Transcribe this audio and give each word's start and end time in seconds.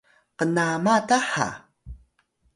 knama 0.37 0.95
ta 1.07 1.17
ha 1.31 1.47